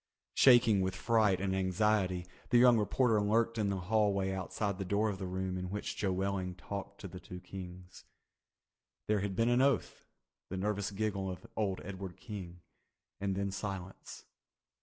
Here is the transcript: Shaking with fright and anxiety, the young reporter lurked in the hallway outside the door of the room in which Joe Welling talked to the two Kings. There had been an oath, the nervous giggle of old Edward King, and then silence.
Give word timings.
Shaking 0.33 0.81
with 0.81 0.95
fright 0.95 1.39
and 1.39 1.55
anxiety, 1.55 2.25
the 2.49 2.57
young 2.57 2.79
reporter 2.79 3.21
lurked 3.21 3.59
in 3.59 3.69
the 3.69 3.77
hallway 3.81 4.31
outside 4.31 4.79
the 4.79 4.83
door 4.83 5.09
of 5.11 5.19
the 5.19 5.27
room 5.27 5.59
in 5.59 5.69
which 5.69 5.95
Joe 5.95 6.11
Welling 6.11 6.55
talked 6.55 6.99
to 7.01 7.07
the 7.07 7.19
two 7.19 7.39
Kings. 7.39 8.03
There 9.05 9.19
had 9.19 9.35
been 9.35 9.49
an 9.49 9.61
oath, 9.61 10.07
the 10.49 10.57
nervous 10.57 10.89
giggle 10.89 11.29
of 11.29 11.45
old 11.55 11.81
Edward 11.83 12.17
King, 12.17 12.61
and 13.19 13.35
then 13.35 13.51
silence. 13.51 14.25